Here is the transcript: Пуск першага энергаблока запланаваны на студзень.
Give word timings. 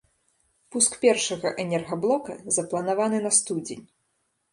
Пуск 0.75 0.95
першага 1.03 1.51
энергаблока 1.63 2.37
запланаваны 2.57 3.19
на 3.27 3.31
студзень. 3.41 3.85